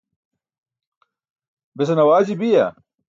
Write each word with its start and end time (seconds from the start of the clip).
besan 1.77 1.97
awaaji 2.03 2.35
biya? 2.41 2.65